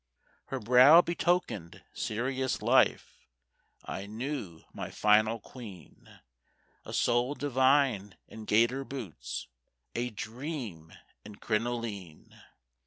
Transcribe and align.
Her 0.45 0.59
brow 0.59 1.01
betokened 1.03 1.83
serious 1.93 2.63
life; 2.63 3.19
I 3.85 4.07
knew 4.07 4.63
my 4.73 4.89
final 4.89 5.39
queen; 5.39 6.21
A 6.83 6.91
soul 6.91 7.35
divine 7.35 8.17
in 8.27 8.45
gaiter 8.45 8.83
boots, 8.83 9.47
A 9.93 10.09
Dream 10.09 10.91
in 11.23 11.35
crinoline. 11.35 12.33